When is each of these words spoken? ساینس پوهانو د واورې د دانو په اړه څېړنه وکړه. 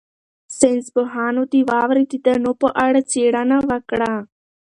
ساینس 0.57 0.85
پوهانو 0.95 1.41
د 1.51 1.53
واورې 1.69 2.03
د 2.11 2.13
دانو 2.25 2.51
په 2.61 2.67
اړه 2.85 3.01
څېړنه 3.11 3.57
وکړه. 3.69 4.13